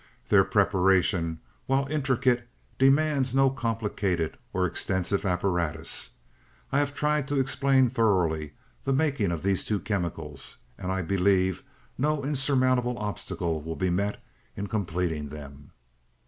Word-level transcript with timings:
Their 0.29 0.43
preparation, 0.43 1.41
while 1.67 1.85
intricate, 1.85 2.47
demands 2.79 3.35
no 3.35 3.51
complicated 3.51 4.35
or 4.51 4.65
extensive 4.65 5.27
apparatus. 5.27 6.13
I 6.71 6.79
have 6.79 6.95
tried 6.95 7.27
to 7.27 7.39
explain 7.39 7.87
thoroughly 7.87 8.53
the 8.83 8.93
making 8.93 9.31
of 9.31 9.43
these 9.43 9.63
two 9.63 9.79
chemicals, 9.79 10.57
and 10.75 10.91
I 10.91 11.03
believe 11.03 11.61
no 11.99 12.23
insurmountable 12.25 12.97
obstacle 12.97 13.61
will 13.61 13.75
be 13.75 13.91
met 13.91 14.19
in 14.57 14.65
completing 14.65 15.29
them. 15.29 15.69